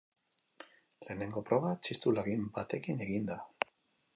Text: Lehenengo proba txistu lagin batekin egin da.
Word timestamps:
Lehenengo 1.09 1.43
proba 1.49 1.75
txistu 1.89 2.15
lagin 2.17 2.49
batekin 2.57 3.05
egin 3.09 3.29
da. 3.33 3.39